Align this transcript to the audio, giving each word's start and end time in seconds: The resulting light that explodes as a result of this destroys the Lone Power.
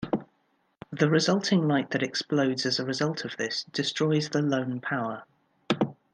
The 0.91 1.11
resulting 1.11 1.67
light 1.67 1.91
that 1.91 2.01
explodes 2.01 2.65
as 2.65 2.79
a 2.79 2.85
result 2.85 3.23
of 3.23 3.37
this 3.37 3.65
destroys 3.65 4.29
the 4.29 4.41
Lone 4.41 4.79
Power. 4.81 5.25